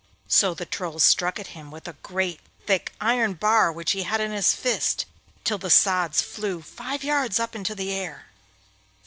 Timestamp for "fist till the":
4.55-5.69